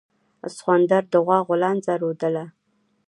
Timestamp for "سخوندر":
0.55-1.03